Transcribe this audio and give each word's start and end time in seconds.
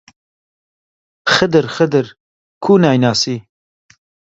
خدر، 1.33 1.65
خدر، 1.75 2.05
کوو 2.63 2.75
نایناسی؟! 2.83 3.35